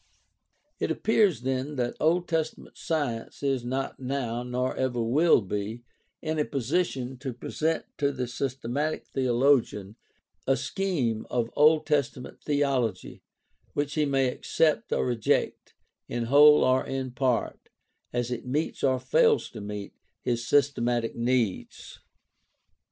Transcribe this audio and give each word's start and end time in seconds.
It 0.79 0.89
appears 0.89 1.41
then 1.41 1.75
that 1.75 1.93
Old 1.99 2.27
Testament 2.27 2.75
science 2.75 3.43
is 3.43 3.63
not 3.63 3.99
now, 3.99 4.41
nor 4.41 4.75
ever 4.75 4.99
will 4.99 5.41
be, 5.41 5.83
in 6.23 6.39
a 6.39 6.43
position 6.45 7.19
to 7.19 7.31
present 7.35 7.85
to 7.99 8.11
the 8.11 8.25
systematic 8.27 9.05
theologian 9.05 9.95
a 10.47 10.57
scheme 10.57 11.27
of 11.29 11.51
Old 11.55 11.85
Testament 11.85 12.41
theology 12.41 13.21
which 13.75 13.93
he 13.93 14.05
may 14.05 14.29
accept 14.29 14.91
or 14.91 15.05
reject 15.05 15.75
in 16.09 16.23
whole 16.23 16.63
or 16.63 16.83
in 16.83 17.11
part 17.11 17.69
according 17.69 18.19
as 18.19 18.31
it 18.31 18.47
meets 18.47 18.83
or 18.83 18.99
fails 18.99 19.51
to 19.51 19.61
meet 19.61 19.93
his 20.23 20.47
systematic 20.47 21.15
needs. 21.15 21.99